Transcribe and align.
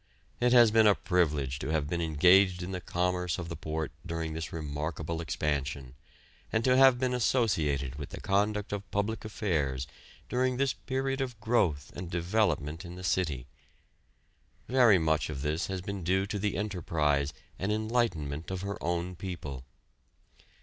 It 0.39 0.51
has 0.51 0.71
been 0.71 0.87
a 0.87 0.95
privilege 0.95 1.59
to 1.59 1.67
have 1.69 1.87
been 1.87 2.01
engaged 2.01 2.63
in 2.63 2.71
the 2.71 2.81
commerce 2.81 3.37
of 3.37 3.49
the 3.49 3.55
port 3.55 3.91
during 4.03 4.33
this 4.33 4.51
remarkable 4.51 5.21
expansion, 5.21 5.93
and 6.51 6.63
to 6.65 6.75
have 6.75 6.97
been 6.97 7.13
associated 7.13 7.99
with 7.99 8.09
the 8.09 8.19
conduct 8.19 8.73
of 8.73 8.89
public 8.89 9.23
affairs 9.25 9.85
during 10.27 10.57
this 10.57 10.73
period 10.73 11.21
of 11.21 11.39
growth 11.39 11.91
and 11.95 12.09
development 12.09 12.83
in 12.83 12.95
the 12.95 13.03
city. 13.03 13.45
Very 14.67 14.97
much 14.97 15.29
of 15.29 15.43
this 15.43 15.67
has 15.67 15.81
been 15.81 16.03
due 16.03 16.25
to 16.25 16.39
the 16.39 16.57
enterprise 16.57 17.31
and 17.59 17.71
enlightenment 17.71 18.49
of 18.49 18.61
her 18.61 18.81
own 18.83 19.15
people. 19.15 19.65